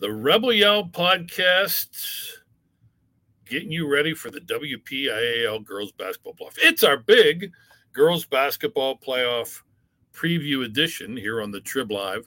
[0.00, 2.38] the Rebel Yell podcast,
[3.44, 6.56] getting you ready for the WPIAL girls basketball playoff.
[6.56, 7.52] It's our big
[7.92, 9.60] girls basketball playoff
[10.14, 12.26] preview edition here on the Trib Live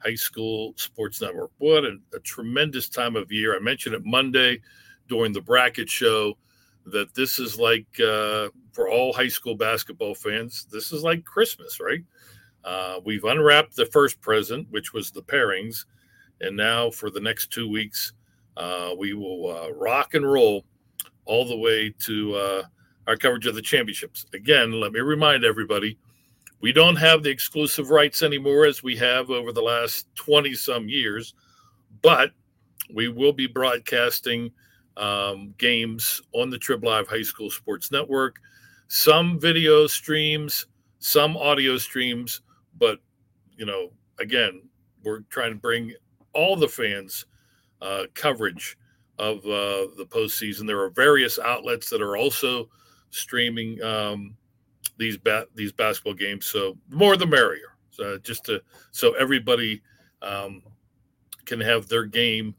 [0.00, 1.50] High School Sports Network.
[1.56, 3.56] What a, a tremendous time of year!
[3.56, 4.60] I mentioned it Monday
[5.08, 6.36] during the bracket show
[6.84, 11.80] that this is like uh, for all high school basketball fans, this is like Christmas,
[11.80, 12.04] right?
[12.64, 15.86] Uh, we've unwrapped the first present, which was the pairings
[16.40, 18.12] and now for the next two weeks,
[18.56, 20.64] uh, we will uh, rock and roll
[21.24, 22.62] all the way to uh,
[23.06, 24.26] our coverage of the championships.
[24.34, 25.98] Again, let me remind everybody
[26.60, 30.88] we don't have the exclusive rights anymore as we have over the last 20 some
[30.88, 31.34] years,
[32.02, 32.30] but
[32.94, 34.50] we will be broadcasting
[34.96, 38.36] um, games on the Trib Live High School Sports Network,
[38.88, 40.66] some video streams,
[41.00, 42.40] some audio streams,
[42.78, 42.98] but
[43.56, 44.62] you know, again,
[45.02, 45.92] we're trying to bring
[46.34, 47.26] all the fans
[47.80, 48.76] uh, coverage
[49.18, 50.66] of uh, the postseason.
[50.66, 52.68] There are various outlets that are also
[53.10, 54.36] streaming um,
[54.98, 56.46] these ba- these basketball games.
[56.46, 57.76] So more the merrier.
[57.90, 59.82] So just to so everybody
[60.22, 60.62] um,
[61.44, 62.54] can have their game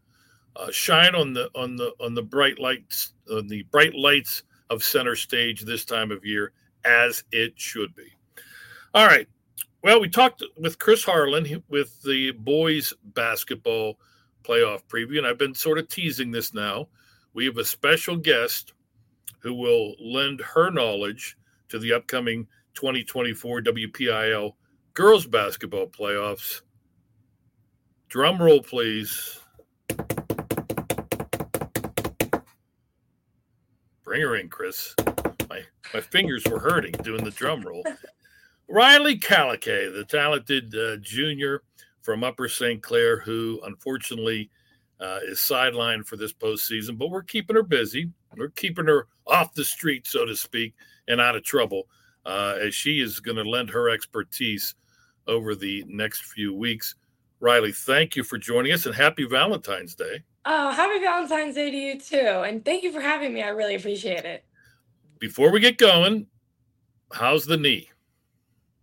[0.55, 4.83] uh, shine on the on the on the bright lights on the bright lights of
[4.83, 6.53] center stage this time of year
[6.85, 8.07] as it should be.
[8.93, 9.27] All right,
[9.85, 13.99] well, we talked with Chris Harlan with the boys basketball
[14.43, 16.87] playoff preview, and I've been sort of teasing this now.
[17.35, 18.73] We have a special guest
[19.41, 21.37] who will lend her knowledge
[21.69, 24.53] to the upcoming 2024 WPIAL
[24.95, 26.61] girls basketball playoffs.
[28.09, 29.39] Drum roll, please.
[34.03, 34.95] Bring her in, Chris.
[35.47, 35.61] My
[35.93, 37.83] my fingers were hurting doing the drum roll.
[38.69, 41.61] Rylee Kalocay, the talented uh, junior
[42.01, 42.81] from Upper St.
[42.81, 44.49] Clair, who unfortunately
[44.99, 48.11] uh, is sidelined for this postseason, but we're keeping her busy.
[48.35, 50.73] We're keeping her off the street, so to speak,
[51.07, 51.87] and out of trouble,
[52.25, 54.75] uh, as she is going to lend her expertise
[55.27, 56.95] over the next few weeks.
[57.41, 60.23] Rylee, thank you for joining us and happy Valentine's Day.
[60.45, 62.43] Oh, happy Valentine's Day to you too.
[62.45, 63.43] And thank you for having me.
[63.43, 64.45] I really appreciate it.
[65.19, 66.27] Before we get going,
[67.11, 67.89] how's the knee?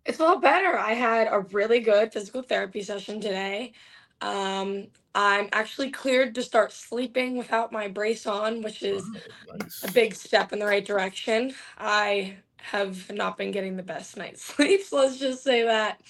[0.04, 0.78] It's a lot better.
[0.78, 3.72] I had a really good physical therapy session today.
[4.20, 9.84] Um, I'm actually cleared to start sleeping without my brace on, which is Oh, nice.
[9.84, 11.54] a big step in the right direction.
[11.78, 16.00] I have not been getting the best night's sleep, so let's just say that.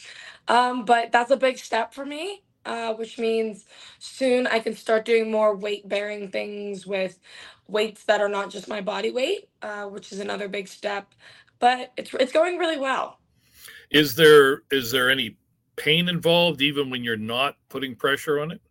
[0.48, 3.66] Um, but that's a big step for me, uh, which means
[4.00, 7.18] soon I can start doing more weight bearing things with
[7.68, 11.14] weights that are not just my body weight, uh, which is another big step.
[11.60, 13.18] But it's it's going really well.
[13.92, 15.38] Is there is there any
[15.76, 18.62] pain involved even when you're not putting pressure on it?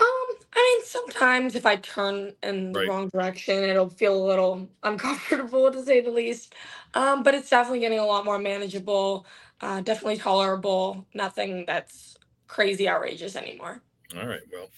[0.00, 0.06] Um,
[0.54, 2.84] I mean, sometimes if I turn in the Right.
[2.84, 6.54] wrong direction, it'll feel a little uncomfortable to say the least.
[6.94, 9.26] Um, but it's definitely getting a lot more manageable,
[9.62, 11.06] uh, definitely tolerable.
[11.14, 12.16] Nothing that's
[12.48, 13.82] crazy outrageous anymore.
[14.18, 14.42] All right.
[14.52, 14.70] Well,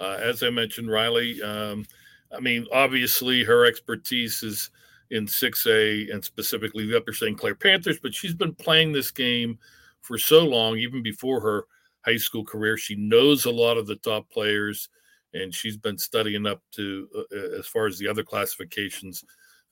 [0.00, 1.42] uh, as I mentioned, Rylee.
[1.42, 1.86] Um,
[2.36, 4.70] I mean, obviously, her expertise is
[5.12, 7.38] in 6A and specifically the Upper St.
[7.38, 9.58] Clair Panthers, but she's been playing this game
[10.00, 11.66] for so long, even before her
[12.04, 12.76] high school career.
[12.76, 14.88] She knows a lot of the top players,
[15.34, 19.24] and she's been studying up to uh, as far as the other classifications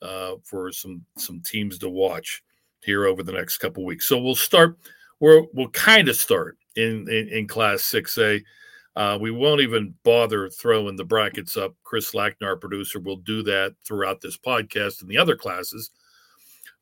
[0.03, 2.43] uh, for some some teams to watch
[2.83, 4.07] here over the next couple weeks.
[4.07, 4.79] So we'll start.
[5.21, 8.43] We're, we'll kind of start in, in in Class 6A.
[8.97, 11.75] Uh, we won't even bother throwing the brackets up.
[11.85, 15.91] Chris Lackner, our producer, will do that throughout this podcast and the other classes.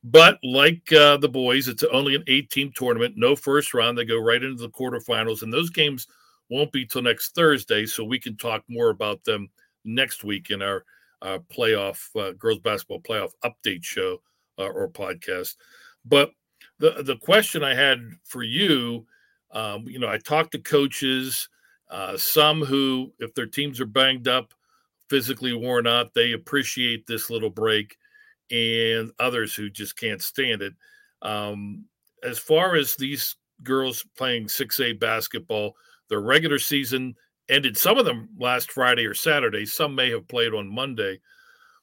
[0.05, 3.99] But like uh, the boys, it's only an eight team tournament, no first round.
[3.99, 6.07] They go right into the quarterfinals, and those games
[6.49, 7.85] won't be till next Thursday.
[7.85, 9.51] So we can talk more about them
[9.85, 10.85] next week in our
[11.21, 14.23] uh, playoff, uh, girls basketball playoff update show
[14.59, 15.57] uh, or podcast.
[16.05, 16.31] But
[16.79, 19.07] the, the question I had for you,
[19.51, 21.49] um, you know, I talked to coaches.
[21.91, 24.53] Uh, some who, if their teams are banged up,
[25.09, 27.97] physically worn out, they appreciate this little break,
[28.51, 30.75] and others who just can't stand it.
[31.23, 31.85] Um,
[32.23, 35.75] as far as these girls playing 6A basketball,
[36.09, 37.15] their regular season
[37.49, 41.21] ended, some of them last Friday or Saturday, some may have played on Monday,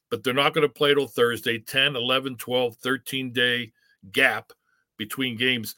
[0.10, 3.72] but they're not going to play till Thursday, 10, 11, 12, 13 day
[4.12, 4.52] gap
[4.98, 5.76] between games.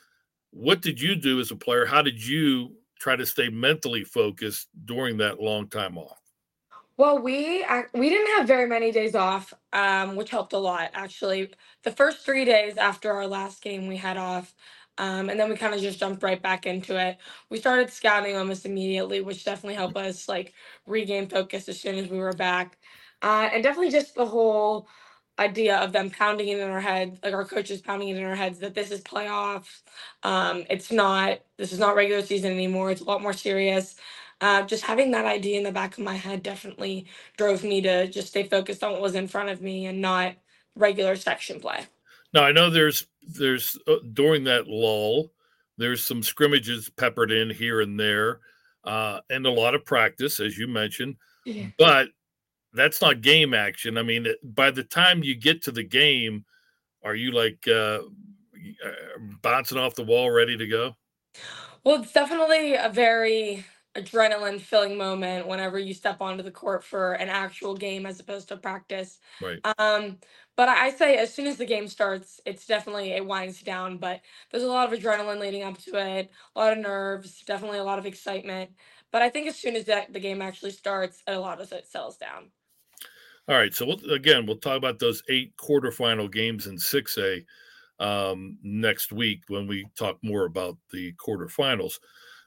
[0.51, 1.85] What did you do as a player?
[1.85, 6.19] How did you try to stay mentally focused during that long time off?
[6.97, 7.63] Well, we
[7.93, 11.53] we didn't have very many days off, um, which helped a lot actually.
[11.83, 14.55] The first three days after our last game, we had off.
[14.99, 17.19] Um, and then we kind of just jumped right back into it.
[17.51, 20.53] We started scouting almost immediately, which definitely helped us like
[20.87, 22.79] regain focus as soon as we were back.
[23.21, 24.89] Uh, and definitely just the whole
[25.39, 28.35] idea of them pounding it in our heads, like our coaches pounding it in our
[28.35, 29.81] heads that this is playoffs.
[30.23, 32.91] Um, it's not, this is not regular season anymore.
[32.91, 33.95] It's a lot more serious.
[34.39, 37.07] Uh, just having that idea in the back of my head definitely
[37.37, 40.35] drove me to just stay focused on what was in front of me and not
[40.75, 41.85] regular section play.
[42.33, 45.31] Now I know there's there's uh, during that lull,
[45.77, 48.39] there's some scrimmages peppered in here and there,
[48.83, 51.15] uh, and a lot of practice, as you mentioned.
[51.45, 51.67] Yeah.
[51.77, 52.09] But
[52.77, 53.97] that's not game action.
[53.97, 56.45] I mean, by the time you get to the game,
[57.03, 58.91] are you like uh, uh,
[59.41, 60.95] bouncing off the wall, ready to go?
[61.83, 63.65] Well, it's definitely a very
[63.95, 68.47] adrenaline filling moment whenever you step onto the court for an actual game as opposed
[68.49, 69.19] to practice.
[69.41, 69.59] Right.
[69.79, 70.17] Um,
[70.55, 73.97] but I say as soon as the game starts, it's definitely it winds down.
[73.97, 74.21] But
[74.51, 77.83] there's a lot of adrenaline leading up to it, a lot of nerves, definitely a
[77.83, 78.71] lot of excitement.
[79.11, 81.87] But I think as soon as that the game actually starts, a lot of it
[81.87, 82.51] settles down.
[83.47, 83.73] All right.
[83.73, 87.45] So we'll, again, we'll talk about those eight quarterfinal games in 6A
[87.99, 91.93] um, next week when we talk more about the quarterfinals.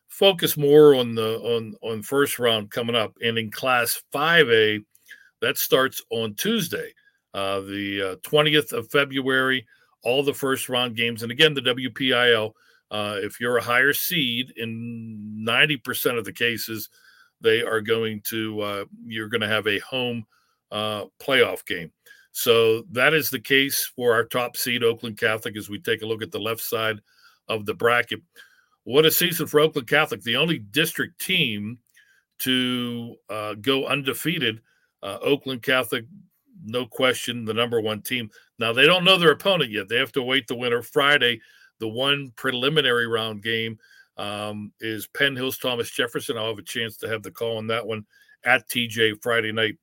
[0.09, 4.85] Focus more on the on on first round coming up, and in Class 5A,
[5.41, 6.93] that starts on Tuesday,
[7.33, 9.67] uh, the uh, of February.
[10.03, 12.53] All the first round games, and again, the WPIAL.
[12.91, 16.89] Uh, if you're a higher seed, in 90% of the cases,
[17.41, 20.27] they are going to uh, you're going to have a home
[20.71, 21.93] uh, playoff game.
[22.33, 26.07] So that is the case for our top seed, Oakland Catholic, as we take a
[26.07, 27.01] look at the left side
[27.49, 28.21] of the bracket.
[28.85, 31.79] What a season for Oakland Catholic, the only district team
[32.41, 34.61] to uh, go undefeated.
[35.03, 36.05] Uh, Oakland Catholic,
[36.65, 38.31] no question, the number one team.
[38.59, 39.89] Now, they don't know their opponent yet.
[39.89, 41.41] They have to wait the winner Friday.
[41.79, 43.79] The one preliminary round game
[44.17, 46.37] um, is Penn Hills Thomas Jefferson.
[46.37, 48.05] I'll have a chance to have the call on that one
[48.45, 49.77] at TJ Friday night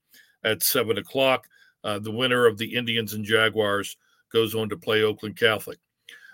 [0.44, 1.48] at seven o'clock.
[1.84, 3.98] Uh, the winner of the Indians and Jaguars
[4.32, 5.80] goes on to play Oakland Catholic.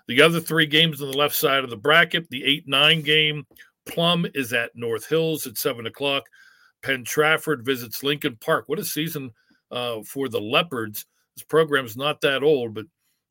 [0.08, 3.46] The other three games on the left side of the bracket, the 8 9 game,
[3.86, 6.24] Plum is at North Hills at 7 o'clock.
[6.82, 8.66] Penn Trafford visits Lincoln Park.
[8.68, 9.32] What a season
[9.72, 11.06] uh, for the Leopards.
[11.36, 12.86] This program's not that old, but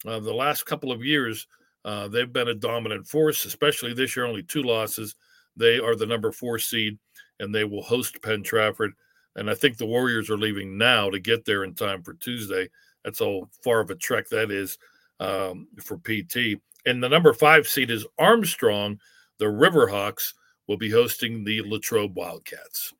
[0.07, 1.47] uh, the last couple of years,
[1.85, 5.15] uh, they've been a dominant force, especially this year, only two losses.
[5.57, 6.99] They are the number four seed,
[7.39, 8.93] and they will host Penn Trafford
[9.37, 12.69] and I think the Warriors are leaving now to get there in time for Tuesday.
[13.05, 14.79] That's how far of a trek that is
[15.21, 16.61] um, for PT.
[16.87, 18.99] And the number five seed is Armstrong.
[19.39, 20.35] The Riverhawks
[20.67, 22.93] will be hosting the Latrobe Wildcats.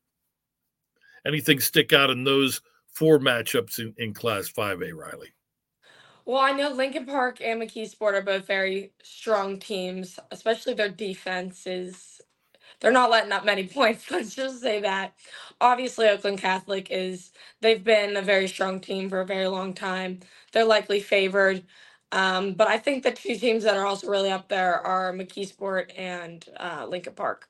[1.25, 5.31] Anything stick out in those four matchups in, in Class 5A, Rylee?
[6.25, 11.67] Well, I know Lincoln Park and McKeesport are both very strong teams, especially their defense
[11.67, 12.21] is
[12.79, 14.09] they're not letting up many points.
[14.09, 15.13] Let's just say that.
[15.61, 17.31] Obviously, Oakland Catholic is,
[17.61, 20.19] they've been a very strong team for a very long time.
[20.51, 21.63] They're likely favored.
[22.11, 25.91] Um, but I think the two teams that are also really up there are McKeesport
[25.97, 27.49] and uh, Lincoln Park.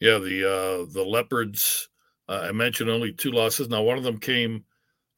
[0.00, 1.88] Yeah, the uh, the Leopards.
[2.28, 3.68] Uh, I mentioned only two losses.
[3.68, 4.64] Now, one of them came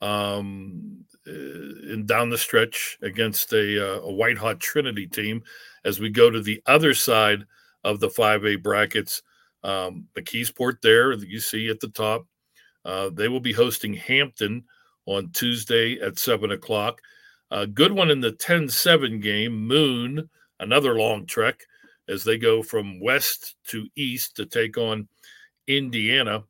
[0.00, 5.42] um, in down the stretch against a, uh, a white hot Trinity team.
[5.84, 7.44] As we go to the other side
[7.84, 9.22] of the 5A brackets,
[9.62, 12.26] um, McKeesport there, that you see at the top.
[12.84, 14.64] Uh, they will be hosting Hampton
[15.06, 17.00] on Tuesday at 7 o'clock.
[17.50, 20.28] A good one in the 10 7 game, Moon,
[20.60, 21.60] another long trek
[22.08, 25.08] as they go from west to east to take on
[25.66, 26.44] Indiana.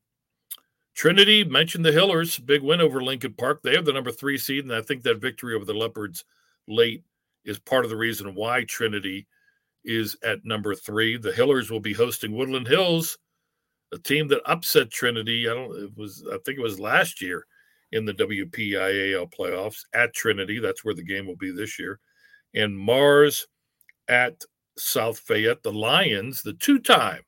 [0.95, 3.63] Trinity mentioned the Hillers, big win over Lincoln Park.
[3.63, 6.25] They have the number three seed, and I think that victory over the Leopards
[6.69, 7.03] late
[7.45, 9.27] is part of the reason why Trinity
[9.85, 11.17] is at number three.
[11.17, 13.19] The Hillers will be hosting Woodland Hills,
[13.93, 15.49] a team that upset Trinity.
[15.49, 15.77] I don't.
[15.77, 16.25] It was.
[16.33, 17.47] I think it was last year
[17.93, 20.59] in the WPIAL playoffs at Trinity.
[20.59, 22.01] That's where the game will be this year.
[22.55, 23.47] And Mars
[24.09, 24.43] at
[24.77, 25.63] South Fayette.
[25.63, 27.23] The Lions, the two-time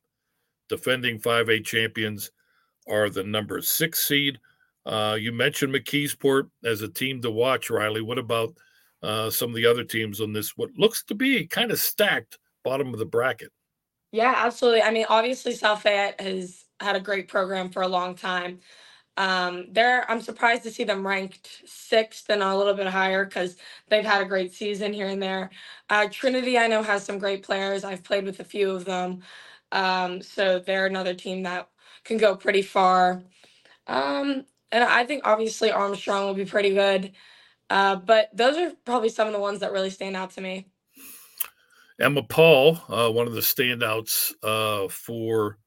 [0.69, 2.31] defending 5A champions,
[2.89, 4.39] are the number six seed.
[4.85, 8.03] Uh, you mentioned McKeesport as a team to watch, Rylee.
[8.03, 8.55] What about
[9.03, 10.57] uh, some of the other teams on this?
[10.57, 13.53] What looks to be kind of stacked bottom of the bracket.
[14.13, 14.83] Yeah, absolutely.
[14.83, 18.61] I mean, obviously, South Fayette has had a great program for a long time.
[19.19, 23.57] Um, there, I'm surprised to see them ranked sixth and a little bit higher because
[23.89, 25.51] they've had a great season here and there.
[25.91, 27.85] Uh, Trinity, I know, has some great players.
[27.85, 29.23] I've played with a few of them,
[29.73, 31.69] um, so they're another team that
[32.05, 33.23] can go pretty far.
[33.87, 37.13] Um, and I think obviously Armstrong will be pretty good.
[37.71, 40.69] Uh, but those are probably some of the ones that really stand out to me.
[42.01, 45.59] Emma Paul, uh, one of the standouts uh, for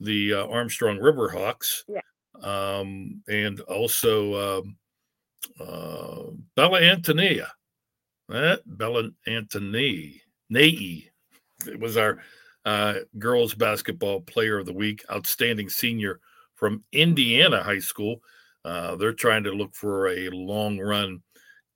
[0.00, 1.84] the uh, Armstrong Riverhawks.
[1.88, 2.00] Yeah.
[2.42, 4.76] Um, and also um,
[5.60, 7.52] uh, Bella Antonia.
[8.28, 11.08] That Bella Antoni, Nei,
[11.66, 12.18] it was our
[12.64, 16.18] uh, girls basketball player of the week, outstanding senior
[16.56, 18.20] from Indiana High School.
[18.64, 21.22] Uh, they're trying to look for a long run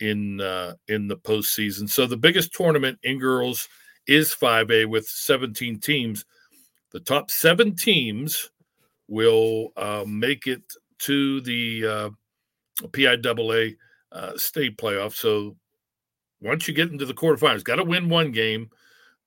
[0.00, 1.88] in uh, in the postseason.
[1.88, 3.69] So the biggest tournament in girls
[4.11, 6.25] is 5A with 17 teams.
[6.90, 8.50] The top seven teams
[9.07, 10.62] will uh, make it
[11.00, 12.11] to the uh,
[12.88, 13.76] PIAA
[14.11, 15.14] uh, state playoff.
[15.14, 15.57] So
[16.43, 18.71] once you get into the quarterfinals, got to win one game,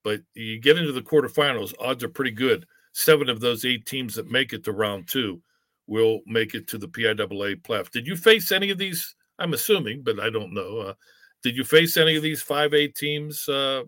[0.04, 2.66] but you get into the quarterfinals, odds are pretty good.
[2.92, 5.42] Seven of those eight teams that make it to round two
[5.88, 7.90] will make it to the PIAA playoff.
[7.90, 9.16] Did you face any of these?
[9.40, 10.80] I'm assuming, but I don't know.
[10.80, 10.94] Uh,
[11.42, 13.84] did you face any of these five A teams uh,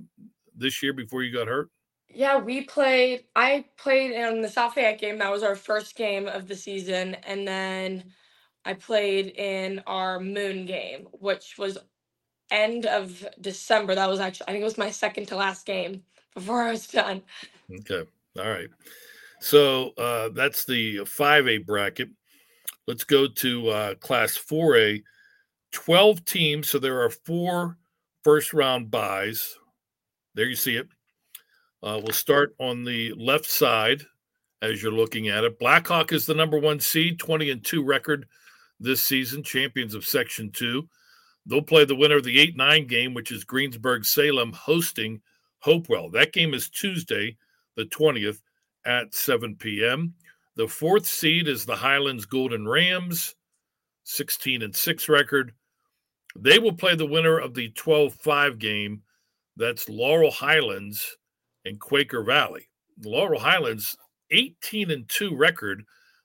[0.55, 1.69] this year before you got hurt?
[2.09, 3.25] Yeah, we played.
[3.35, 5.17] I played in the South Fayette game.
[5.17, 8.05] That was our first game of the season, and then
[8.63, 11.77] I played in our Moon game, which was
[12.51, 13.95] end of December.
[13.95, 16.87] That was actually, I think it was my second to last game before I was
[16.87, 17.21] done.
[17.79, 18.03] Okay.
[18.37, 18.69] All right.
[19.39, 22.09] So uh, that's the 5A bracket.
[22.87, 25.03] Let's go to uh, Class 4A.
[25.71, 26.69] 12 teams.
[26.69, 27.77] So there are four
[28.23, 29.57] first round buys.
[30.35, 30.87] There you see it.
[31.81, 34.03] Uh, we'll start on the left side
[34.61, 35.59] as you're looking at it.
[35.59, 38.27] Blackhawk is the number one seed, 20 and 2 record
[38.79, 40.87] this season, champions of Section 2.
[41.45, 45.21] They'll play the winner of the 8 9 game, which is Greensburg Salem hosting
[45.59, 46.09] Hopewell.
[46.09, 47.37] That game is Tuesday,
[47.75, 48.41] the 20th
[48.85, 50.13] at 7 p.m.
[50.55, 53.35] The fourth seed is the Highlands Golden Rams,
[54.03, 55.53] 16 and 6 record.
[56.35, 59.03] They will play the winner of the 12 5 game.
[59.57, 61.17] That's Laurel Highlands
[61.63, 62.67] and Quaker Valley.
[63.03, 63.95] Laurel Highlands,
[64.31, 65.83] 18 and 2 record,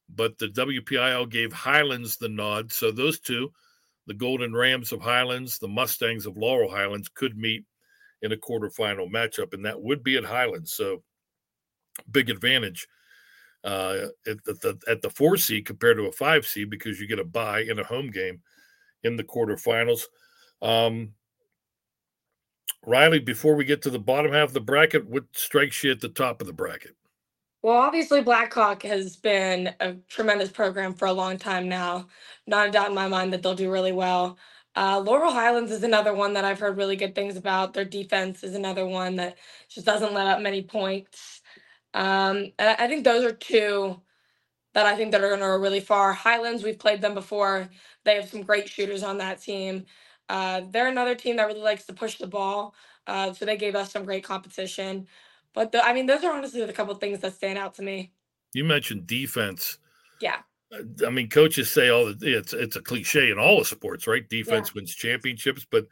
[0.08, 2.72] but the WPIAL gave Highlands the nod.
[2.72, 3.52] So those two,
[4.06, 7.64] the Golden Rams of Highlands, the Mustangs of Laurel Highlands, could meet
[8.22, 10.72] in a quarterfinal matchup, and that would be at Highlands.
[10.72, 11.02] So
[12.10, 12.86] big advantage
[13.64, 17.18] uh, at, the, at the four seed compared to a five seed because you get
[17.18, 18.40] a bye in a home game
[19.02, 20.04] in the quarterfinals.
[20.62, 21.14] Um,
[22.86, 26.00] Rylee, before we get to the bottom half of the bracket, what strikes you at
[26.00, 26.96] the top of the bracket?
[27.62, 32.08] Well, obviously, Blackhawk has been a tremendous program for a long time now.
[32.46, 34.38] Not a doubt in my mind that they'll do really well.
[34.74, 37.74] Uh, Laurel Highlands is another one that I've heard really good things about.
[37.74, 39.36] Their defense is another one that
[39.68, 41.42] just doesn't let up many points.
[41.92, 44.00] Um, and I think those are two
[44.72, 46.12] that I think that are going to go really far.
[46.12, 47.68] Highlands, we've played them before.
[48.04, 49.84] They have some great shooters on that team.
[50.30, 52.72] Uh, they're another team that really likes to push the ball.
[53.08, 55.08] Uh, so they gave us some great competition.
[55.54, 58.12] But the, I mean, those are honestly the couple things that stand out to me.
[58.54, 59.78] You mentioned defense.
[60.20, 60.36] Yeah.
[60.72, 64.06] Uh, I mean, coaches say all the it's it's a cliche in all the sports,
[64.06, 64.28] right?
[64.28, 64.72] Defense yeah.
[64.76, 65.88] wins championships, but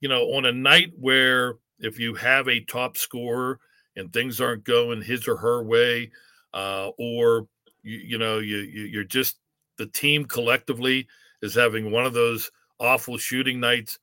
[0.00, 3.60] you know, on a night where if you have a top scorer
[3.96, 6.10] and things aren't going his or her way,
[6.52, 7.46] uh, or
[7.82, 9.38] you, you know, you, you you're just
[9.78, 11.08] the team collectively
[11.40, 13.98] is having one of those awful shooting nights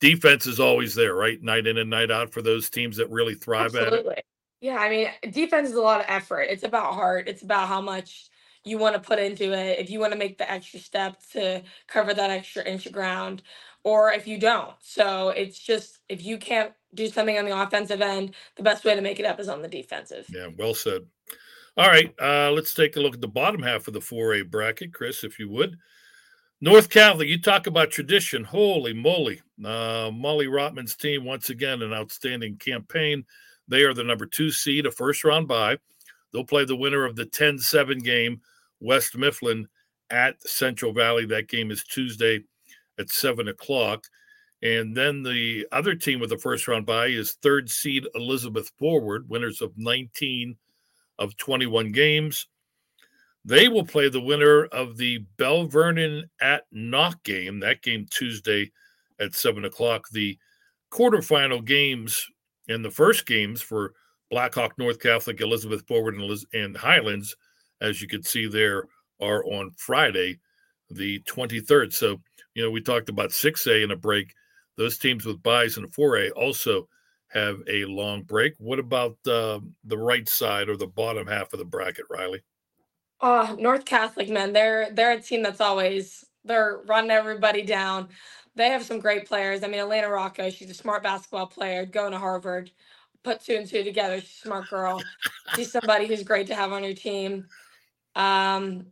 [0.00, 1.42] defense is always there, right?
[1.42, 4.12] Night in and night out for those teams that really thrive Absolutely.
[4.12, 4.24] at it.
[4.60, 6.42] Yeah, I mean, defense is a lot of effort.
[6.42, 7.28] It's about heart.
[7.28, 8.28] It's about how much
[8.64, 9.78] you want to put into it.
[9.78, 13.42] If you want to make the extra step to cover that extra inch of ground,
[13.84, 14.74] or if you don't.
[14.80, 18.96] So it's just if you can't do something on the offensive end, the best way
[18.96, 20.26] to make it up is on the defensive.
[20.28, 21.02] Yeah, well said.
[21.76, 24.92] All right, uh, let's take a look at the bottom half of the 4A bracket,
[24.92, 25.78] Chris, if you would.
[26.60, 28.42] North Catholic, you talk about tradition.
[28.42, 29.40] Holy moly.
[29.64, 33.24] Uh, Molly Rotman's team, once again, an outstanding campaign.
[33.68, 35.78] They are the number two seed, a first round bye.
[36.32, 38.40] They'll play the winner of the 10 7 game,
[38.80, 39.68] West Mifflin
[40.10, 41.26] at Central Valley.
[41.26, 42.40] That game is Tuesday
[42.98, 44.04] at 7 o'clock.
[44.60, 49.28] And then the other team with the first round bye is third seed Elizabeth Forward,
[49.28, 50.56] winners of 19
[51.20, 52.48] of 21 games.
[53.44, 57.60] They will play the winner of the Belle Vernon at Knoch game.
[57.60, 58.70] That game Tuesday
[59.20, 60.08] at seven o'clock.
[60.10, 60.38] The
[60.92, 62.26] quarterfinal games
[62.68, 63.94] and the first games for
[64.30, 67.34] Blackhawk, North Catholic, Elizabeth Forward, and, and Highlands,
[67.80, 68.84] as you can see there,
[69.20, 70.38] are on Friday,
[70.90, 71.92] the 23rd.
[71.92, 72.20] So,
[72.54, 74.34] you know, we talked about 6A in a break.
[74.76, 76.88] Those teams with buys in 4A also
[77.28, 78.54] have a long break.
[78.58, 82.40] What about uh, the right side or the bottom half of the bracket, Rylee?
[83.20, 88.10] Oh, North Catholic men, they're they're a team that's always they're running everybody down.
[88.56, 89.64] They have some great players.
[89.64, 92.72] I mean, Elena Rocco, she's a smart basketball player, going to Harvard.
[93.24, 94.20] put two and two together.
[94.20, 95.08] She's a smart girl.
[95.46, 97.48] She's somebody who's great to have on your team.
[98.16, 98.86] Um,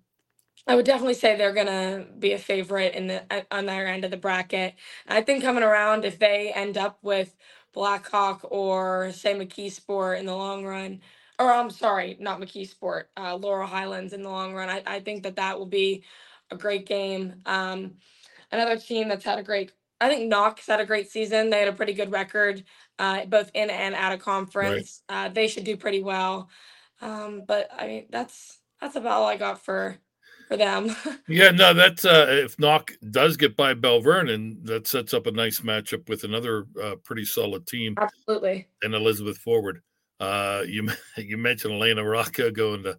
[0.66, 4.10] I would definitely say they're gonna be a favorite in the on their end of
[4.12, 4.74] the bracket.
[5.08, 7.36] I think coming around, if they end up with
[7.74, 11.00] Blackhawk or say McKeesport in the long run,
[11.38, 15.22] or I'm sorry, not McKeesport, uh, Laurel Highlands in the long run, I, I think
[15.24, 16.04] that that will be
[16.50, 17.34] a great game.
[17.44, 17.94] Um,
[18.52, 21.50] another team that's had a great, I think Knox had a great season.
[21.50, 22.64] They had a pretty good record,
[22.98, 25.02] uh, both in and out of conference.
[25.08, 26.48] Uh, they should do pretty well.
[27.00, 29.98] Um, but I mean, that's that's about all I got for
[30.48, 30.94] for them.
[31.28, 35.30] yeah, no, that's uh, if Knoch does get by Belle Vernon, that sets up a
[35.30, 37.94] nice matchup with another uh, pretty solid team.
[37.98, 38.68] Absolutely.
[38.82, 39.82] And Elizabeth Forward.
[40.20, 42.98] Uh, you you mentioned Elena Rocca going to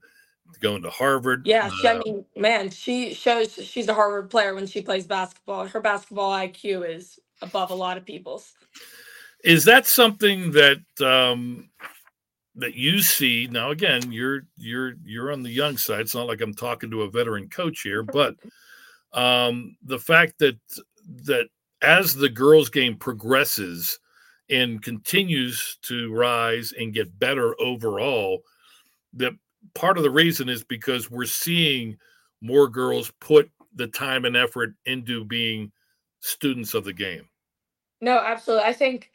[0.60, 1.46] going to Harvard.
[1.46, 5.06] Yeah, she, I uh, mean, man, she shows she's a Harvard player when she plays
[5.06, 5.68] basketball.
[5.68, 8.54] Her basketball IQ is above a lot of people's.
[9.44, 11.70] Is that something that um,
[12.56, 13.72] that you see now?
[13.72, 16.02] Again, you're you're you're on the young side.
[16.02, 18.36] It's not like I'm talking to a veteran coach here, but
[19.14, 20.58] um, the fact that
[21.26, 21.48] that
[21.82, 24.00] as the girls' game progresses
[24.50, 28.44] and continues to rise and get better overall,
[29.14, 29.34] that
[29.74, 31.98] part of the reason is because we're seeing
[32.42, 35.72] more girls put the time and effort into being
[36.20, 37.28] students of the game.
[38.02, 38.66] No, absolutely.
[38.66, 39.12] I think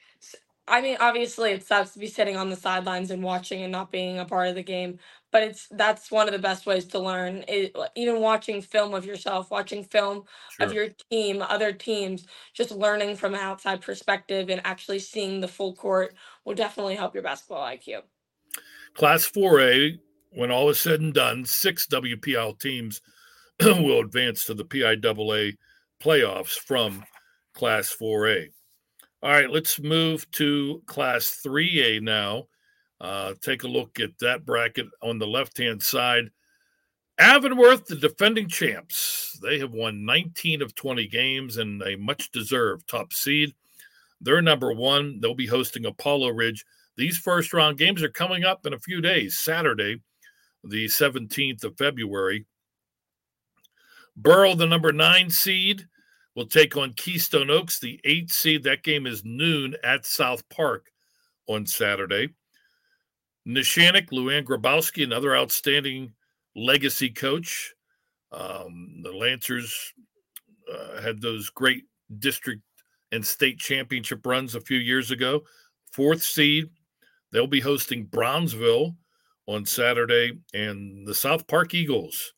[0.69, 3.91] I mean, obviously, it sucks to be sitting on the sidelines and watching and not
[3.91, 4.99] being a part of the game,
[5.33, 7.45] but it's that's one of the best ways to learn.
[7.49, 10.25] It, even watching film of yourself, watching film
[10.57, 10.67] sure.
[10.67, 15.49] of your team, other teams, just learning from an outside perspective and actually seeing the
[15.49, 18.03] full court will definitely help your basketball IQ.
[18.95, 19.99] Class 4A,
[20.33, 23.01] when all is said and done, six WPIAL teams
[23.61, 25.57] will advance to the PIAA
[26.03, 27.03] playoffs from
[27.55, 28.49] Class 4A.
[29.23, 32.49] All right, let's move to Class 3A now.
[33.03, 36.31] Uh, take a look at that bracket on the left hand side.
[37.19, 42.89] Avonworth, the defending champs, they have won 19 of 20 games and a much deserved
[42.89, 43.55] top seed.
[44.21, 45.19] They're number one.
[45.21, 46.65] They'll be hosting Apollo Ridge.
[46.97, 50.01] These first round games are coming up in a few days, Saturday,
[50.63, 52.47] the 17th of February.
[54.17, 55.89] Burrell, the number nine seed,
[56.37, 58.63] will take on Keystone Oaks, the eight seed.
[58.63, 60.93] That game is noon at South Park
[61.49, 62.29] on Saturday.
[63.47, 66.13] Neshannock, Luann Grabowski, another outstanding
[66.55, 67.75] legacy coach.
[68.31, 69.93] Um, the Lancers
[70.73, 71.85] uh, had those great
[72.19, 72.63] district
[73.11, 75.43] and state championship runs a few years ago.
[75.93, 76.71] Fourth seed,
[77.31, 78.97] they'll be hosting Brownsville
[79.47, 82.33] on Saturday, and the South Park Eagles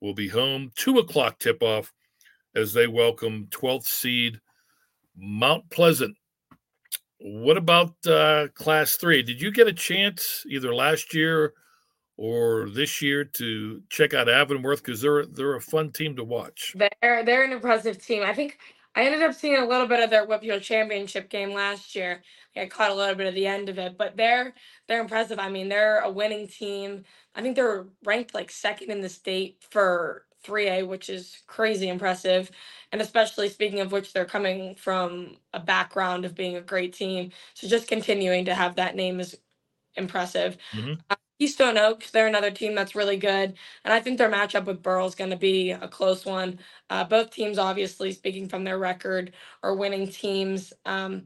[0.00, 0.72] will be home.
[0.74, 1.92] Two o'clock tip off
[2.54, 4.40] as they welcome 12th seed
[5.16, 6.16] Mount Pleasant.
[7.22, 9.22] What about uh, Class Three?
[9.22, 11.54] Did you get a chance either last year
[12.16, 16.74] or this year to check out Avonworth because they're they're a fun team to watch.
[16.76, 18.22] They're they're an impressive team.
[18.22, 18.58] I think
[18.94, 22.22] I ended up seeing a little bit of their WPIAL championship game last year.
[22.54, 24.54] I caught a little bit of the end of it, but they're
[24.86, 25.38] they're impressive.
[25.38, 27.04] I mean, they're a winning team.
[27.34, 32.50] I think they're ranked like second in the state for 3A, which is crazy impressive.
[32.92, 37.30] And especially speaking of which, they're coming from a background of being a great team.
[37.54, 39.36] So just continuing to have that name is
[39.96, 40.56] impressive.
[40.72, 40.94] Mm-hmm.
[41.10, 43.54] Uh, Keystone Oaks, they're another team that's really good.
[43.84, 46.58] And I think their matchup with Burrell is going to be a close one.
[46.90, 50.72] Uh, both teams, obviously, speaking from their record, are winning teams.
[50.86, 51.24] Um,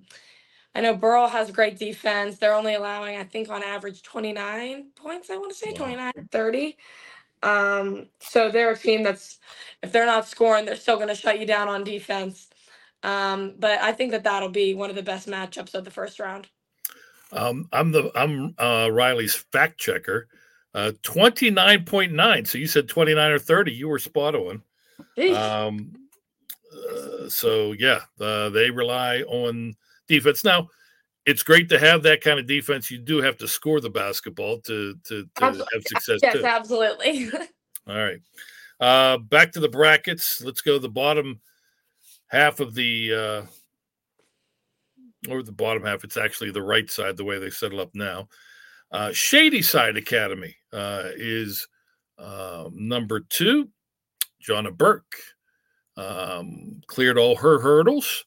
[0.75, 2.39] I know Burrell has great defense.
[2.39, 5.79] They're only allowing, I think, on average 29 points, I want to say, wow.
[5.79, 6.77] 29, 30.
[7.47, 9.39] Um, so they're a team that's,
[9.83, 12.49] if they're not scoring, they're still going to shut you down on defense.
[13.05, 16.19] Um, but I think that that'll be one of the best matchups of the first
[16.19, 16.49] round.
[17.33, 20.29] Um, I'm the I'm uh, Rylee's fact checker.
[20.75, 22.47] Uh, 29.9.
[22.47, 23.73] So you said 29 or 30.
[23.73, 24.63] You were spot on.
[25.35, 25.93] Um,
[26.73, 29.75] uh, so yeah, uh, they rely on
[30.09, 30.45] defense.
[30.45, 30.69] Now,
[31.27, 32.91] it's great to have that kind of defense.
[32.91, 36.21] You do have to score the basketball to to, to have success.
[36.23, 36.45] Yes, too.
[36.45, 37.31] absolutely.
[37.89, 38.21] All right.
[38.79, 40.41] Uh, back to the brackets.
[40.45, 41.41] Let's go to the bottom
[42.29, 43.13] half of the
[45.29, 46.05] uh, or the bottom half.
[46.05, 48.29] It's actually the right side, the way they settle up now.
[48.93, 51.67] Uh, Shadyside Academy uh, is
[52.19, 53.69] uh, number two.
[54.47, 55.17] Jonna Burke
[55.97, 58.25] um, cleared all her hurdles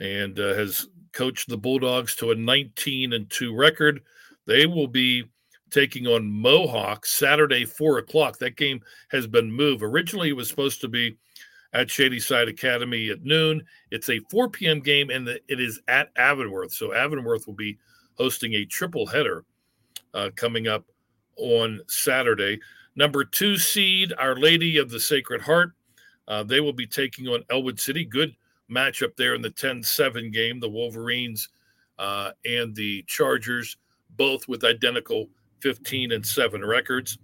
[0.00, 4.02] and uh, has coached the Bulldogs to a 19 and 2 record.
[4.46, 5.24] They will be
[5.70, 8.38] taking on Mohawk Saturday, 4 o'clock.
[8.38, 9.82] That game has been moved.
[9.82, 11.16] Originally, it was supposed to be
[11.72, 13.64] at Shadyside Academy at noon.
[13.90, 14.80] It's a 4 p.m.
[14.80, 16.72] game, and it is at Avonworth.
[16.72, 17.78] So Avonworth will be
[18.16, 19.44] hosting a triple header
[20.12, 20.84] uh, coming up
[21.36, 22.60] on Saturday.
[22.96, 25.72] Number two seed, Our Lady of the Sacred Heart.
[26.28, 28.04] Uh, they will be taking on Ellwood City.
[28.04, 28.36] Good
[28.70, 30.60] matchup there in the 10 7 game.
[30.60, 31.48] The Wolverines
[31.98, 33.76] uh, and the Chargers,
[34.16, 35.28] both with identical
[35.60, 37.18] 15 and 7 records.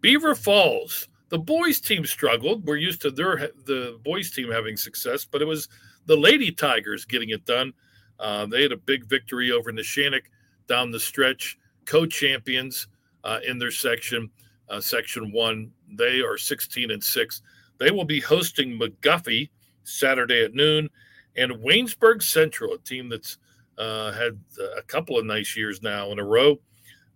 [0.00, 2.64] Beaver Falls, the boys team struggled.
[2.66, 5.68] We're used to their the boys team having success, but it was
[6.06, 7.72] the Lady Tigers getting it done.
[8.18, 10.22] Uh, they had a big victory over Neshannock
[10.66, 12.88] down the stretch, co-champions
[13.24, 14.30] uh, in their section,
[14.68, 15.70] uh, section one.
[15.96, 17.42] They are 16 and six.
[17.78, 19.50] They will be hosting McGuffey
[19.88, 20.88] Saturday at noon,
[21.36, 23.38] and Waynesburg Central, a team that's
[23.78, 24.38] uh, had
[24.76, 26.58] a couple of nice years now in a row.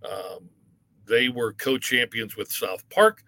[0.05, 0.49] Um,
[1.07, 3.25] they were co-champions with South Park.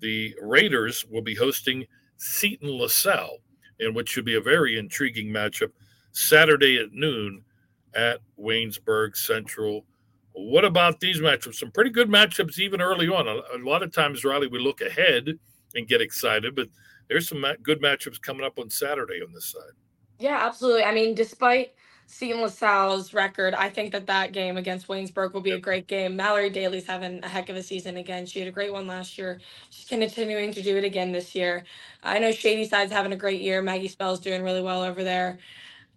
[0.00, 3.38] The Raiders will be hosting Seton LaSalle,
[3.80, 5.70] in which should be a very intriguing matchup
[6.12, 7.44] Saturday at noon
[7.94, 9.84] at Waynesburg Central.
[10.32, 11.56] What about these matchups?
[11.56, 13.26] Some pretty good matchups even early on.
[13.28, 15.38] A lot of times, Rylee, we look ahead
[15.74, 16.68] and get excited, but
[17.08, 19.72] there's some good matchups coming up on Saturday on this side.
[20.18, 20.84] Yeah, absolutely.
[20.84, 21.74] I mean, despite
[22.06, 26.16] Seton LaSalle's record, I think that that game against Waynesburg will be a great game.
[26.16, 28.26] Mallory Daly's having a heck of a season again.
[28.26, 29.40] She had a great one last year.
[29.70, 31.64] She's continuing to do it again this year.
[32.02, 33.62] I know Shady Side's having a great year.
[33.62, 35.38] Maggie Spell's doing really well over there.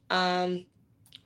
[0.09, 0.65] Um,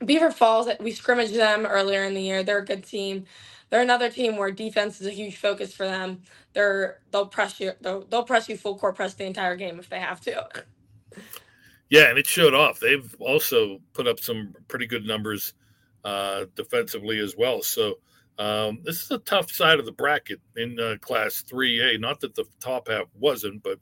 [0.04, 2.42] Beaver Falls, we scrimmaged them earlier in the year.
[2.42, 3.24] They're a good team.
[3.70, 6.22] They're another team where defense is a huge focus for them.
[6.52, 9.88] They're they'll press you they'll, they'll press you full court press the entire game if
[9.88, 10.48] they have to.
[11.88, 12.80] Yeah, and it showed off.
[12.80, 15.54] They've also put up some pretty good numbers
[16.04, 17.62] uh, defensively as well.
[17.62, 17.98] So
[18.38, 22.00] um, this is a tough side of the bracket in uh, Class 3A.
[22.00, 23.78] Not that the top half wasn't, but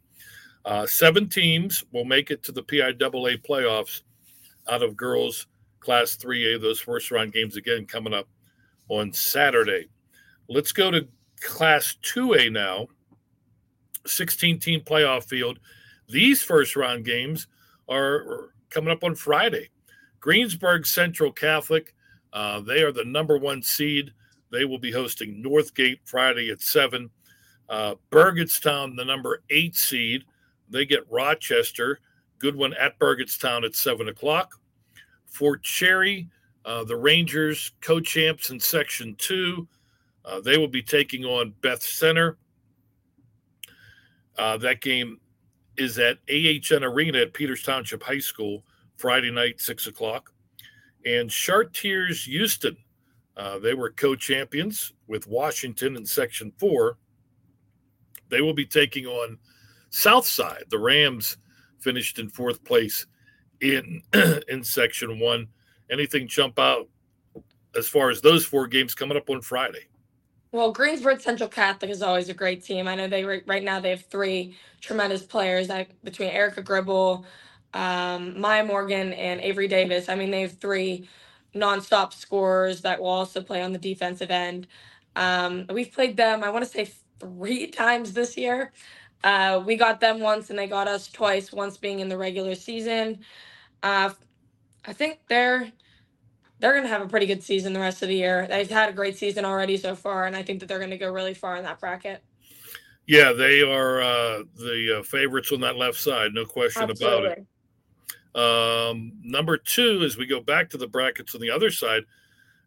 [0.64, 4.02] uh, seven teams will make it to the PIAA playoffs
[4.68, 5.46] out of girls
[5.80, 6.60] Class 3A.
[6.60, 8.28] Those first round games again coming up
[8.88, 9.88] on Saturday.
[10.48, 11.08] Let's go to
[11.40, 12.88] Class 2A now.
[14.06, 15.58] 16 team playoff field.
[16.08, 17.46] These first round games
[17.88, 19.70] are coming up on Friday.
[20.20, 21.94] Greensburg Central Catholic,
[22.32, 24.12] uh, they are the number one seed.
[24.50, 27.10] They will be hosting Northgate Friday at 7.
[27.68, 30.24] Uh, Burgettstown, the number eight seed,
[30.68, 32.00] they get Rochester.
[32.38, 34.60] Good one at Burgettstown at 7 o'clock.
[35.26, 36.28] Fort Cherry,
[36.64, 39.68] uh, the Rangers, co champs in Section 2,
[40.24, 42.38] uh, they will be taking on Beth Center.
[44.38, 45.20] Uh, that game
[45.76, 48.64] is at AHN Arena at Peters Township High School
[48.96, 50.32] Friday night, six o'clock.
[51.04, 52.76] And Chartiers Houston,
[53.36, 56.96] uh, they were co champions with Washington in Section 4.
[58.30, 59.38] They will be taking on
[59.90, 60.64] Southside.
[60.70, 61.36] The Rams
[61.78, 63.06] finished in fourth place
[63.60, 64.02] in
[64.48, 65.46] in Section 1.
[65.94, 66.88] Anything jump out
[67.76, 69.86] as far as those four games coming up on Friday?
[70.50, 72.88] Well, Greensburg Central Catholic is always a great team.
[72.88, 77.24] I know they right now they have three tremendous players that, between Erica Gribble,
[77.74, 80.08] um, Maya Morgan, and Avery Davis.
[80.08, 81.08] I mean, they have three
[81.54, 84.66] nonstop scorers that will also play on the defensive end.
[85.14, 88.72] Um, we've played them, I want to say, three times this year.
[89.22, 92.56] Uh, we got them once and they got us twice, once being in the regular
[92.56, 93.20] season.
[93.82, 94.10] Uh,
[94.86, 95.72] I think they're
[96.58, 98.46] they're going to have a pretty good season the rest of the year.
[98.48, 100.98] They've had a great season already so far, and I think that they're going to
[100.98, 102.22] go really far in that bracket.
[103.06, 107.26] Yeah, they are uh, the uh, favorites on that left side, no question Absolutely.
[107.26, 107.46] about it.
[108.34, 112.02] Um, number two, as we go back to the brackets on the other side,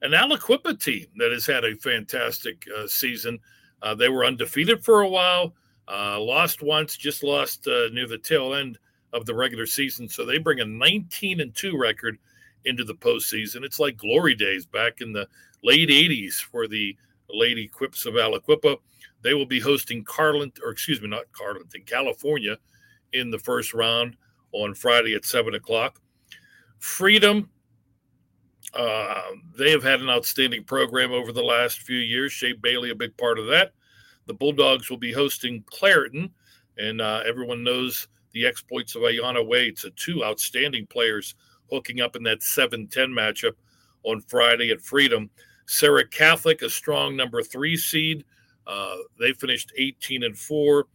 [0.02, 3.39] an Aliquippa team that has had a fantastic uh, season.
[3.82, 5.54] Uh, they were undefeated for a while,
[5.88, 8.78] uh, lost once, just lost uh, near the tail end
[9.13, 10.08] of the regular season.
[10.08, 12.17] So they bring a 19 and 2 record
[12.65, 13.63] into the postseason.
[13.63, 15.28] It's like glory days back in the
[15.63, 16.96] late 80s for the
[17.30, 18.78] Lady Quips of Aliquippa.
[19.22, 22.58] They will be hosting Carlin, or excuse me, not Carlinton, California
[23.13, 24.15] in the first round
[24.52, 26.00] on Friday at 7 o'clock.
[26.80, 27.50] Freedom,
[28.74, 29.22] uh,
[29.58, 32.32] they have had an outstanding program over the last few years.
[32.32, 33.74] Shea Bailey, a big part of that.
[34.28, 36.30] The Bulldogs will be hosting Clairton,
[36.78, 41.36] and uh, everyone knows the exploits of Ayana Waits, two outstanding players
[41.71, 43.53] hooking up in that 7 10 matchup
[44.03, 45.30] on Friday at Freedom.
[45.65, 48.23] Serra Catholic, a strong number three seed.
[48.65, 50.86] Uh, they finished 18 and 4.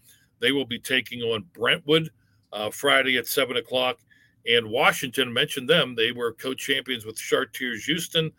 [0.40, 2.10] They will be taking on Brentwood
[2.52, 3.98] uh, Friday at 7 o'clock.
[4.46, 8.32] And Washington, mentioned them, they were co champions with Chartiers Houston.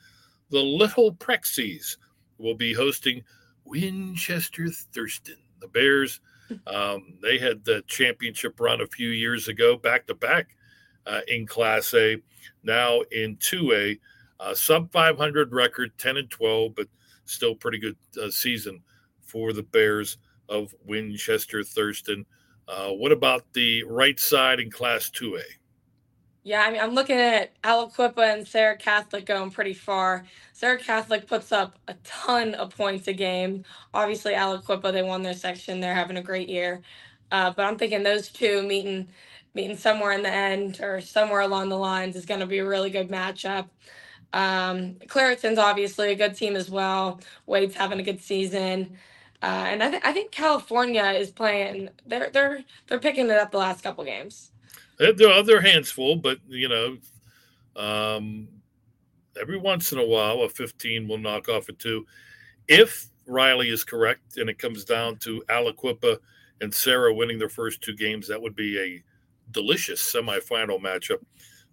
[0.49, 1.97] The Little Prexies
[2.37, 3.23] will be hosting
[3.63, 5.37] Winchester Thurston.
[5.61, 6.19] The Bears,
[6.67, 10.49] um, they had the championship run a few years ago, back to back
[11.05, 12.17] uh, in Class A.
[12.63, 13.99] Now in 2A,
[14.39, 16.87] Uh, sub 500 record, 10 and 12, but
[17.25, 18.81] still pretty good uh, season
[19.21, 20.17] for the Bears
[20.49, 22.25] of Winchester Thurston.
[22.67, 25.43] Uh, what about the right side in Class 2A?
[26.45, 30.25] Yeah, I mean, I'm looking at Aliquippa and Serra Catholic going pretty far.
[30.51, 33.63] Serra Catholic puts up a ton of points a game.
[33.93, 35.79] Obviously, Aliquippa, they won their section.
[35.79, 36.81] They're having a great year.
[37.31, 39.07] Uh, but I'm thinking those two meeting
[39.53, 42.65] meeting somewhere in the end or somewhere along the lines is going to be a
[42.65, 43.69] really good matchup.
[44.33, 44.95] Um,
[45.59, 47.21] obviously a good team as well.
[47.45, 48.97] Wade's having a good season.
[49.43, 51.89] Uh, and I, th- I think California is playing.
[52.05, 54.51] They're they're they're picking it up the last couple games.
[54.97, 56.97] They're, their hands full, but you know,
[57.75, 58.47] um,
[59.39, 62.05] every once in a while, a 15 will knock off a two.
[62.69, 66.19] If Rylee is correct, and it comes down to Aliquippa
[66.61, 69.03] and Serra winning their first two games, that would be a
[69.53, 71.23] delicious semifinal matchup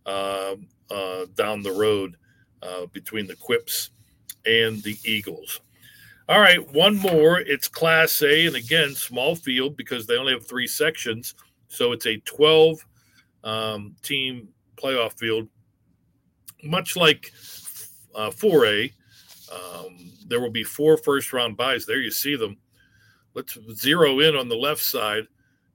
[0.07, 0.55] uh,
[0.93, 2.16] uh, down the road
[2.62, 3.90] uh, between the Quips
[4.47, 5.61] and the Eagles.
[6.29, 7.40] All right, one more.
[7.40, 11.35] It's Class A, and again, small field because they only have three sections.
[11.69, 12.87] So it's a 12
[13.43, 15.49] um, team playoff field,
[16.62, 17.33] much like
[18.14, 18.93] uh, 4A.
[19.53, 21.85] Um, there will be four first round buys.
[21.85, 22.57] There you see them.
[23.35, 25.25] Let's zero in on the left side.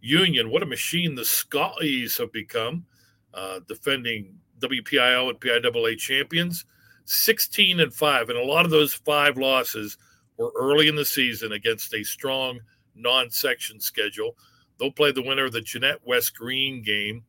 [0.06, 2.86] Union, what a machine the Scotties have become,
[3.34, 6.66] uh, defending WPIAL and PIAA champions.
[7.06, 8.30] 16 and 5.
[8.30, 9.98] And a lot of those five losses
[10.38, 12.60] were early in the season against a strong
[12.96, 14.38] non section schedule.
[14.78, 17.24] They'll play the winner of the Jeannette West Greene game.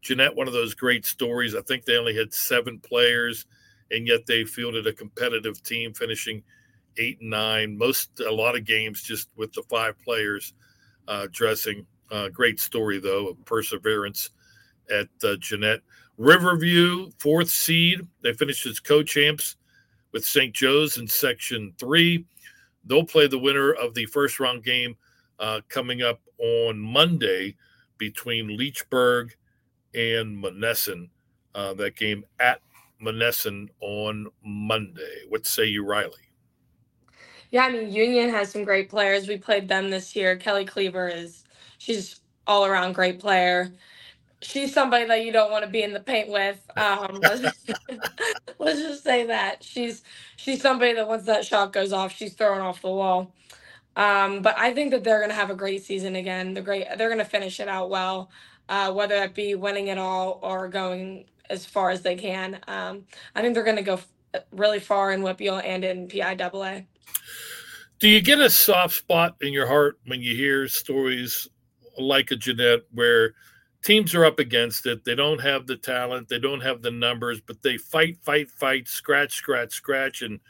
[0.00, 1.54] Jeannette, one of those great stories.
[1.54, 3.46] I think they only had seven players,
[3.90, 6.42] and yet they fielded a competitive team, finishing
[6.96, 7.76] eight and nine.
[7.76, 10.54] Most, a lot of games just with the five players
[11.08, 11.86] uh, dressing.
[12.12, 14.30] Uh, great story, though, of perseverance
[14.90, 15.80] at uh, Jeannette.
[16.18, 18.06] Riverview, fourth seed.
[18.22, 19.56] They finished as co champs
[20.12, 20.54] with St.
[20.54, 22.24] Joe's in Section 3.
[22.84, 24.94] They'll play the winner of the first round game
[25.38, 27.56] uh, coming up on Monday
[27.98, 29.30] between Leechburg
[29.94, 31.08] and Monessen.
[31.54, 32.60] Uh, that game at
[33.02, 35.24] Monessen on Monday.
[35.28, 36.12] What say you, Rylee?
[37.50, 39.28] Yeah, I mean, Union has some great players.
[39.28, 40.36] We played them this year.
[40.36, 41.44] Kelly Cleaver is,
[41.82, 43.72] she's all around great player.
[44.40, 46.60] She's somebody that you don't want to be in the paint with.
[46.76, 47.70] Um, let's, just,
[48.58, 50.02] let's just say that she's
[50.36, 53.32] she's somebody that once that shot goes off, she's thrown off the wall.
[53.94, 56.54] Um, but I think that they're going to have a great season again.
[56.54, 56.86] They're great.
[56.96, 58.30] They're going to finish it out well
[58.68, 62.58] uh, whether that be winning it all or going as far as they can.
[62.66, 64.00] Um, I think they're going to go
[64.50, 66.86] really far in WPIAL and in PIAA.
[67.98, 71.48] Do you get a soft spot in your heart when you hear stories
[71.98, 73.34] like a Jeannette where
[73.82, 75.04] teams are up against it?
[75.04, 78.88] They don't have the talent, they don't have the numbers, but they fight, fight, fight,
[78.88, 80.40] scratch, scratch, scratch, and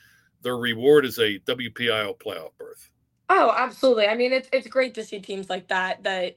[0.42, 2.90] their reward is a WPIAL playoff berth.
[3.28, 4.06] Oh, absolutely.
[4.06, 6.36] I mean, it's it's great to see teams like that that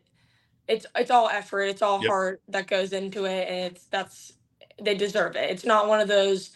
[0.67, 2.09] it's it's all effort, it's all yep.
[2.09, 4.33] heart that goes into it, and it's that's
[4.81, 5.49] they deserve it.
[5.49, 6.51] It's not one of those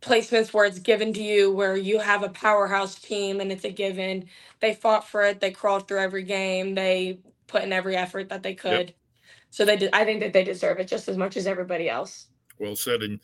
[0.00, 3.70] placements where it's given to you where you have a powerhouse team and it's a
[3.70, 4.26] given.
[4.60, 5.40] They fought for it.
[5.40, 6.74] They crawled through every game.
[6.74, 7.18] They
[7.48, 8.88] put in every effort that they could.
[8.88, 8.96] Yep.
[9.50, 9.90] So they did.
[9.92, 12.26] I think that they deserve it just as much as everybody else.
[12.60, 13.02] Well said.
[13.02, 13.18] And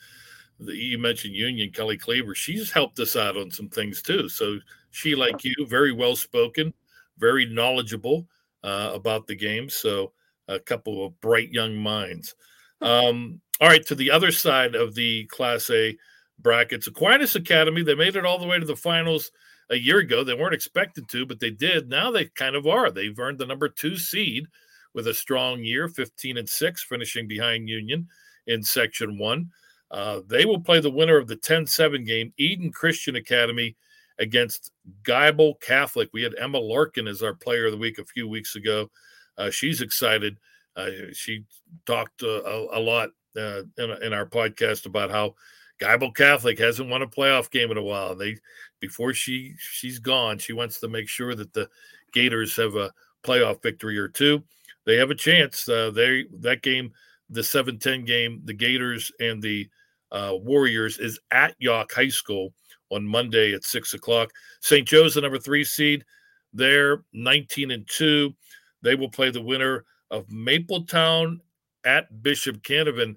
[0.59, 2.35] the, you mentioned Union Kelly Cleaver.
[2.35, 4.29] She's helped us out on some things too.
[4.29, 4.59] So
[4.91, 6.73] she, like you, very well spoken,
[7.19, 8.27] very knowledgeable
[8.65, 9.69] uh, about the game.
[9.69, 10.13] So
[10.49, 12.35] a couple of bright young minds.
[12.81, 15.97] Um, all right, to the other side of the Class A
[16.39, 17.83] brackets, Aquinas Academy.
[17.83, 19.31] They made it all the way to the finals
[19.71, 20.25] a year ago.
[20.25, 21.89] They weren't expected to, but they did.
[21.89, 22.91] Now they kind of are.
[22.91, 24.47] They've earned the number two seed
[24.95, 28.09] with a strong year, 15 and six, finishing behind Union
[28.47, 29.51] in Section One.
[29.91, 33.77] Uh, they will play the winner of the 10 7 game, Eden Christian Academy
[34.19, 34.71] against
[35.03, 36.09] Geibel Catholic.
[36.13, 38.91] We had Emma Larkin as our player of the week a few weeks ago.
[39.37, 40.39] Uh, she's excited.
[40.77, 41.45] Uh, she
[41.87, 45.35] talked uh, a, a, lot uh, in, in, our podcast about how
[45.81, 48.15] Geibel Catholic hasn't won a playoff game in a while.
[48.15, 48.37] They
[48.81, 51.69] before she she's gone, she wants to make sure that the
[52.13, 52.93] Gators have a
[53.25, 54.43] playoff victory or two.
[54.87, 55.69] They have a chance.
[55.69, 56.93] Uh, they that game,
[57.31, 59.69] the 7-10 game, the Gators and the
[60.13, 62.53] uh, Warriors is at York High School
[62.91, 64.31] on Monday at six o'clock.
[64.61, 64.87] St.
[64.87, 66.05] Joe's the number three seed.
[66.53, 68.35] They're 19 and two.
[68.83, 71.41] They will play the winner of Mapletown
[71.85, 73.17] at Bishop Canevin.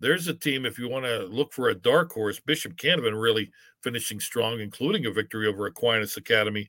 [0.00, 3.50] There's a team, if you want to look for a dark horse, Bishop Canevin really
[3.82, 6.68] finishing strong, including a victory over Aquinas Academy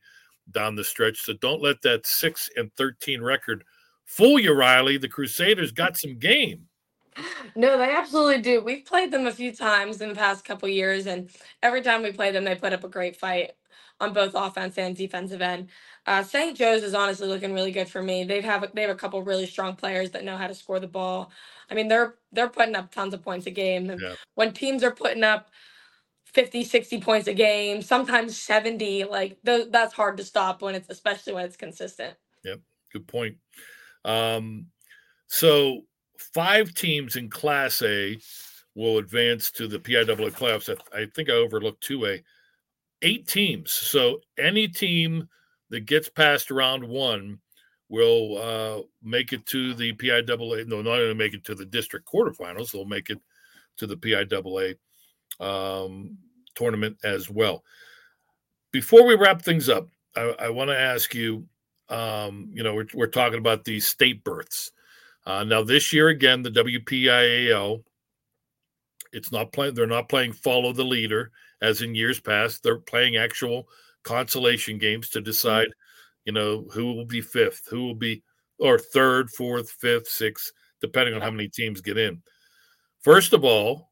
[0.51, 1.21] down the stretch.
[1.21, 3.63] So don't let that 6 and 13 record
[4.05, 5.01] fool you, Rylee.
[5.01, 6.67] The Crusaders got some game.
[7.55, 8.63] No, they absolutely do.
[8.63, 11.29] We've played them a few times in the past couple years, and
[11.63, 13.53] every time we play them, they put up a great fight
[13.99, 15.69] on both offense and defensive end.
[16.08, 16.58] Uh, St.
[16.58, 18.24] Joe's is honestly looking really good for me.
[18.24, 20.88] They have they have a couple really strong players that know how to score the
[20.88, 21.32] ball.
[21.70, 23.93] I mean, they're they're putting up tons of points a game.
[24.00, 24.15] Yeah.
[24.36, 25.50] When teams are putting up
[26.24, 30.89] 50, 60 points a game, sometimes 70, like th- that's hard to stop when it's
[30.89, 32.15] especially when it's consistent.
[32.46, 32.62] Yep,
[32.93, 33.36] good point.
[34.06, 34.67] Um,
[35.28, 35.82] so
[36.17, 38.17] five teams in Class A
[38.76, 40.74] will advance to the PIAA playoffs.
[40.93, 42.24] I, I think I overlooked 2A.
[43.02, 43.74] Eight teams.
[43.74, 45.28] So any team
[45.69, 47.39] that gets past round one
[47.89, 50.67] will uh, make it to the PIAA.
[50.67, 53.19] No, not only make it to the district quarterfinals, they'll make it
[53.77, 54.75] to the PIAA
[55.39, 56.17] um,
[56.56, 57.63] tournament as well.
[58.71, 61.47] Before we wrap things up, I, I want to ask you.
[61.89, 64.73] Um, you know, we're, we're talking about these state berths.
[65.25, 67.84] Uh, now this year again, the WPIAL,
[69.13, 69.73] it's not playing.
[69.73, 72.62] They're not playing follow the leader as in years past.
[72.62, 73.67] They're playing actual
[74.03, 75.67] consolation games to decide,
[76.25, 78.23] you know, who will be fifth, who will be
[78.60, 82.21] or third, fourth, fifth, sixth, depending on how many teams get in.
[83.01, 83.91] First of all,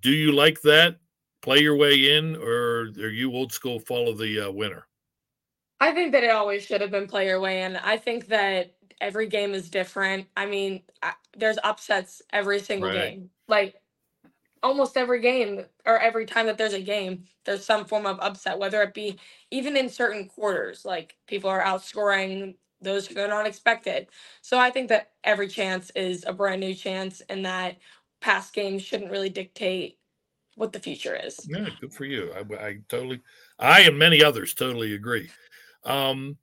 [0.00, 0.96] do you like that?
[1.42, 3.80] Play your way in, or are you old school?
[3.80, 4.86] Follow the uh, winner.
[5.80, 7.76] I think that it always should have been play your way in.
[7.76, 10.28] I think that every game is different.
[10.36, 13.14] I mean, I, there's upsets every single Right.
[13.14, 13.30] game.
[13.48, 13.74] Like
[14.62, 18.58] almost every game or every time that there's a game, there's some form of upset,
[18.58, 19.18] whether it be
[19.50, 24.08] even in certain quarters, like people are outscoring those who are not expected.
[24.40, 27.78] So I think that every chance is a brand new chance and that
[28.20, 29.98] past games shouldn't really dictate
[30.56, 31.38] what the future is.
[31.48, 32.32] Yeah, good for you.
[32.34, 33.20] I, I totally,
[33.58, 35.30] I and many others totally agree.
[35.84, 36.36] Um,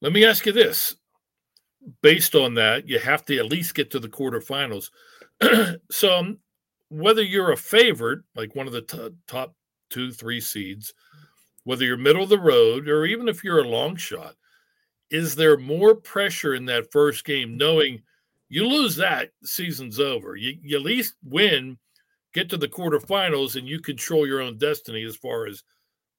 [0.00, 0.96] let me ask you this:
[2.02, 4.90] based on that, you have to at least get to the quarterfinals.
[5.90, 6.38] so, um,
[6.94, 9.54] whether you're a favorite, like one of the t- top
[9.90, 10.94] two, three seeds,
[11.64, 14.36] whether you're middle of the road, or even if you're a long shot,
[15.10, 18.02] is there more pressure in that first game, knowing
[18.48, 20.36] you lose that, season's over?
[20.36, 21.78] You, you at least win
[22.32, 25.62] get to the quarterfinals and you control your own destiny as far as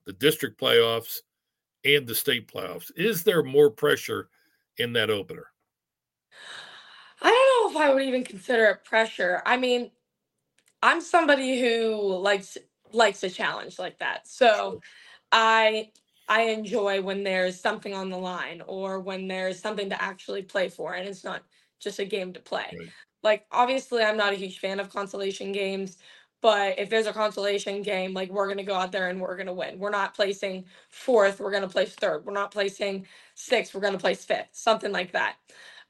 [0.06, 1.20] the district playoffs
[1.84, 2.92] and the state playoffs.
[2.96, 4.30] Is there more pressure
[4.78, 5.48] in that opener?
[7.22, 9.42] I don't know if I would even consider it pressure.
[9.46, 9.92] I mean,
[10.86, 12.60] I'm somebody who likes
[12.94, 14.28] likes a challenge like that.
[14.28, 14.82] So
[15.32, 15.90] I
[16.28, 20.70] I enjoy when there's something on the line or when there's something to actually play
[20.70, 21.42] for and it's not
[21.80, 22.72] just a game to play.
[22.78, 22.90] Right.
[23.24, 25.98] Like obviously I'm not a huge fan of consolation games,
[26.40, 29.54] but if there's a consolation game, like we're gonna go out there and we're gonna
[29.54, 29.80] win.
[29.80, 32.26] We're not placing fourth, we're gonna place third.
[32.28, 35.38] We're not placing sixth, we're gonna place fifth, something like that.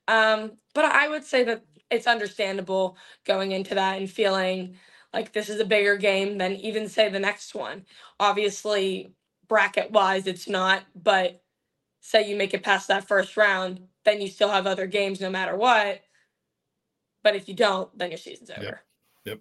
[0.08, 4.76] Um, but I would say that it's understandable going into that and feeling
[5.13, 7.86] like this is a bigger game than even say the next one.
[8.19, 9.13] Obviously,
[9.48, 11.41] bracket wise, it's not, but
[12.02, 15.30] say you make it past that first round, then you still have other games no
[15.30, 16.02] matter what.
[17.24, 18.82] But if you don't, then your season's over.
[19.26, 19.39] Yep.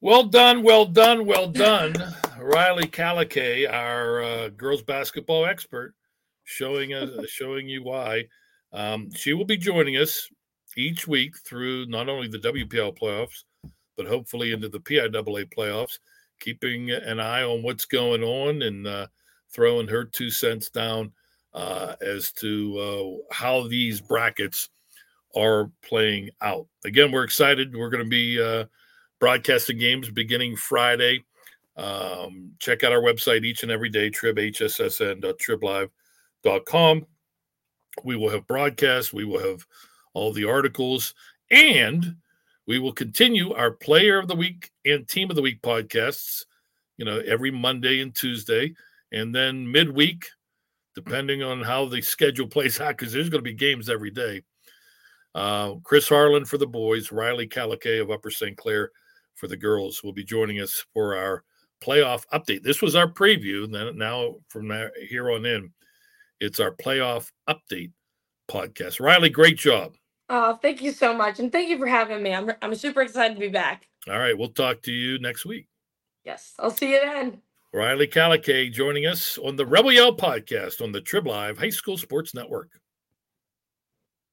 [0.00, 1.92] Well done, well done, well done.
[2.38, 5.94] Rylee Kalocay, our uh, girls basketball expert,
[6.42, 8.24] showing us showing you why.
[8.72, 10.28] Um, she will be joining us
[10.76, 13.44] each week through not only the WPIAL playoffs,
[13.96, 15.98] but hopefully into the PIAA playoffs,
[16.40, 19.06] keeping an eye on what's going on and uh,
[19.50, 21.12] throwing her two cents down
[21.54, 24.68] uh, as to uh, how these brackets
[25.36, 26.66] are playing out.
[26.84, 27.76] Again, we're excited.
[27.76, 28.64] We're going to be uh,
[29.20, 31.24] broadcasting games beginning Friday.
[31.76, 37.06] Um, check out our website each and every day, tribhssn.triblive.com.
[38.02, 39.64] We will have broadcasts, we will have
[40.14, 41.14] all the articles,
[41.50, 42.16] and
[42.66, 46.44] we will continue our player of the week and team of the week podcasts,
[46.96, 48.74] you know, every Monday and Tuesday.
[49.12, 50.26] And then midweek,
[50.94, 54.42] depending on how the schedule plays out, because there's going to be games every day.
[55.34, 58.56] Uh, Chris Harlan for the boys, Rylee Kalocay of Upper St.
[58.56, 58.90] Clair
[59.34, 61.42] for the girls will be joining us for our
[61.82, 62.62] playoff update.
[62.62, 63.70] This was our preview.
[63.70, 64.72] Then now from
[65.08, 65.72] here on in,
[66.40, 67.90] it's our playoff update
[68.48, 69.00] podcast.
[69.00, 69.94] Rylee, great job.
[70.28, 71.38] Oh, thank you so much.
[71.38, 72.34] And thank you for having me.
[72.34, 73.88] I'm, I'm super excited to be back.
[74.08, 75.66] All right, we'll talk to you next week.
[76.24, 77.40] Yes, I'll see you then.
[77.74, 81.98] Rylee Kalocay joining us on the Rebel Yell podcast on the Trib Live High School
[81.98, 82.70] Sports Network.